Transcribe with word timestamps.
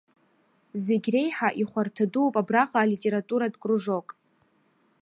Зегь 0.85 1.07
реиҳа 1.13 1.49
ихәарҭа 1.61 2.05
дууп 2.11 2.35
абраҟа 2.41 2.79
алитературатә 2.81 3.57
кружок. 3.61 4.07